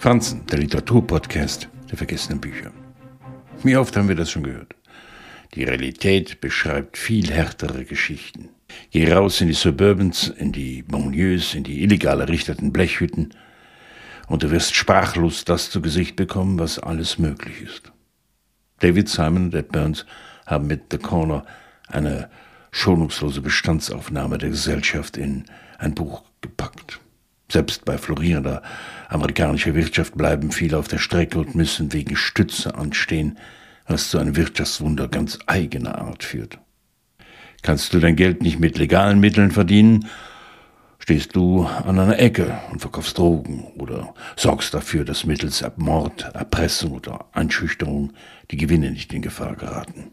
[0.00, 2.70] Franzen, der Literaturpodcast der vergessenen Bücher.
[3.64, 4.76] Wie oft haben wir das schon gehört?
[5.54, 8.50] Die Realität beschreibt viel härtere Geschichten.
[8.92, 13.34] Geh raus in die Suburbans, in die Banlieues, in die illegal errichteten Blechhütten
[14.28, 17.90] und du wirst sprachlos das zu Gesicht bekommen, was alles möglich ist.
[18.78, 20.06] David Simon und Ed Burns
[20.46, 21.44] haben mit The Corner
[21.88, 22.30] eine
[22.70, 25.46] schonungslose Bestandsaufnahme der Gesellschaft in
[25.78, 27.00] ein Buch gepackt.
[27.50, 28.62] Selbst bei florierender
[29.08, 33.38] amerikanischer Wirtschaft bleiben viele auf der Strecke und müssen wegen Stütze anstehen,
[33.86, 36.58] was zu einem Wirtschaftswunder ganz eigener Art führt.
[37.62, 40.06] Kannst du dein Geld nicht mit legalen Mitteln verdienen,
[40.98, 46.92] stehst du an einer Ecke und verkaufst Drogen oder sorgst dafür, dass mittels Mord, Erpressung
[46.92, 48.12] oder Einschüchterung
[48.50, 50.10] die Gewinne nicht in Gefahr geraten.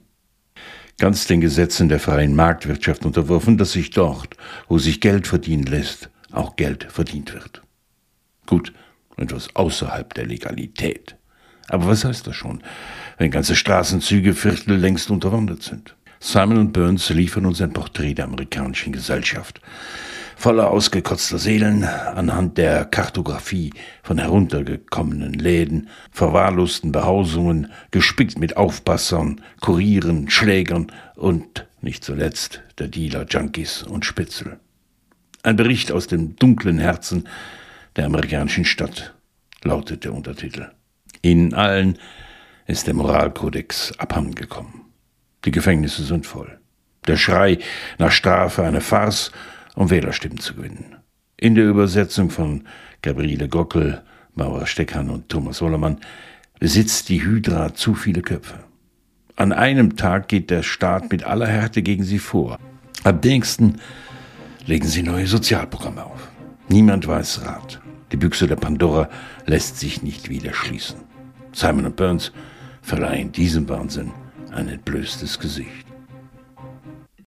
[0.97, 4.37] Ganz den Gesetzen der freien Marktwirtschaft unterworfen, dass sich dort,
[4.69, 7.61] wo sich Geld verdienen lässt, auch Geld verdient wird.
[8.45, 8.73] Gut,
[9.17, 11.15] etwas außerhalb der Legalität.
[11.67, 12.63] Aber was heißt das schon,
[13.17, 15.95] wenn ganze Straßenzüge Viertel längst unterwandert sind?
[16.19, 19.61] Simon und Burns liefern uns ein Porträt der amerikanischen Gesellschaft.
[20.37, 23.71] Voller ausgekotzter Seelen anhand der Kartografie
[24.03, 33.25] von heruntergekommenen Läden, verwahrlosten Behausungen, gespickt mit Aufpassern, Kurieren, Schlägern und, nicht zuletzt, der Dealer,
[33.29, 34.59] Junkies und Spitzel.
[35.45, 37.29] Ein Bericht aus dem dunklen Herzen
[37.97, 39.13] der amerikanischen Stadt,
[39.63, 40.71] lautet der Untertitel.
[41.21, 41.99] Ihnen allen
[42.65, 44.81] ist der Moralkodex abhandengekommen.
[45.45, 46.57] Die Gefängnisse sind voll.
[47.05, 47.59] Der Schrei
[47.99, 49.31] nach Strafe eine Farce,
[49.75, 50.95] um Wählerstimmen zu gewinnen.
[51.37, 52.63] In der Übersetzung von
[53.03, 54.01] Gabriele Gockel,
[54.33, 55.99] Maurer Steckhan und Thomas Wollermann
[56.59, 58.63] besitzt die Hydra zu viele Köpfe.
[59.35, 62.57] An einem Tag geht der Staat mit aller Härte gegen sie vor.
[63.03, 63.79] Am nächsten
[64.65, 66.29] legen sie neue Sozialprogramme auf.
[66.67, 67.79] Niemand weiß Rat.
[68.11, 69.09] Die Büchse der Pandora
[69.45, 70.97] lässt sich nicht wieder schließen.
[71.51, 72.31] Simon und Burns
[72.81, 74.11] verleihen diesem Wahnsinn
[74.51, 75.85] ein entblößtes Gesicht.